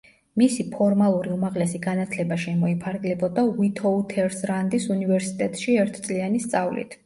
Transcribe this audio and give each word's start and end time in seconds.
მისი 0.41 0.63
ფორმალური 0.69 1.31
უმაღლესი 1.35 1.81
განათლება 1.83 2.39
შემოიფარგლებოდა 2.45 3.45
უითუოთერსრანდის 3.53 4.91
უნივერსიტეტში 4.99 5.81
ერთწლიანი 5.87 6.47
სწავლით. 6.53 6.97